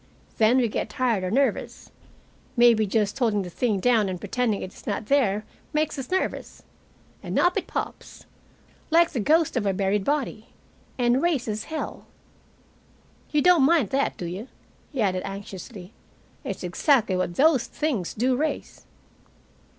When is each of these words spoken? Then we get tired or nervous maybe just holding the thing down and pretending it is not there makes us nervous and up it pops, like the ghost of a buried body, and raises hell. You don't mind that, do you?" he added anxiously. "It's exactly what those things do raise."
Then 0.39 0.57
we 0.57 0.67
get 0.67 0.89
tired 0.89 1.23
or 1.23 1.29
nervous 1.29 1.91
maybe 2.57 2.87
just 2.87 3.19
holding 3.19 3.43
the 3.43 3.51
thing 3.51 3.79
down 3.79 4.09
and 4.09 4.19
pretending 4.19 4.63
it 4.63 4.73
is 4.73 4.87
not 4.87 5.05
there 5.05 5.45
makes 5.73 5.99
us 5.99 6.09
nervous 6.09 6.63
and 7.21 7.37
up 7.37 7.55
it 7.55 7.67
pops, 7.67 8.25
like 8.89 9.11
the 9.11 9.19
ghost 9.19 9.55
of 9.55 9.67
a 9.67 9.73
buried 9.73 10.03
body, 10.03 10.55
and 10.97 11.21
raises 11.21 11.65
hell. 11.65 12.07
You 13.29 13.43
don't 13.43 13.61
mind 13.61 13.91
that, 13.91 14.17
do 14.17 14.25
you?" 14.25 14.47
he 14.91 15.03
added 15.03 15.21
anxiously. 15.23 15.93
"It's 16.43 16.63
exactly 16.63 17.15
what 17.15 17.35
those 17.35 17.67
things 17.67 18.15
do 18.15 18.35
raise." 18.35 18.87